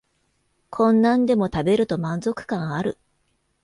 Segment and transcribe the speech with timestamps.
[0.71, 2.97] こんなんでも食べると満足感ある